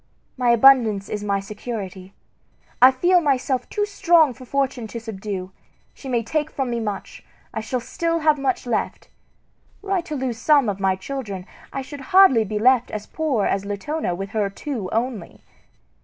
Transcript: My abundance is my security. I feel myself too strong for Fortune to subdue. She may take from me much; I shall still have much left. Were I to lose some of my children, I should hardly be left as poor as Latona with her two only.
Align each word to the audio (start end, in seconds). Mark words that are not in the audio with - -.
My 0.35 0.49
abundance 0.49 1.09
is 1.09 1.23
my 1.23 1.39
security. 1.39 2.15
I 2.81 2.89
feel 2.89 3.21
myself 3.21 3.69
too 3.69 3.85
strong 3.85 4.33
for 4.33 4.45
Fortune 4.45 4.87
to 4.87 4.99
subdue. 4.99 5.51
She 5.93 6.09
may 6.09 6.23
take 6.23 6.49
from 6.49 6.71
me 6.71 6.79
much; 6.79 7.23
I 7.53 7.61
shall 7.61 7.79
still 7.79 8.17
have 8.21 8.39
much 8.39 8.65
left. 8.65 9.09
Were 9.83 9.91
I 9.91 10.01
to 10.01 10.15
lose 10.15 10.39
some 10.39 10.69
of 10.69 10.79
my 10.79 10.95
children, 10.95 11.45
I 11.71 11.83
should 11.83 12.01
hardly 12.01 12.43
be 12.43 12.57
left 12.57 12.89
as 12.89 13.05
poor 13.05 13.45
as 13.45 13.63
Latona 13.63 14.15
with 14.15 14.31
her 14.31 14.49
two 14.49 14.89
only. 14.91 15.43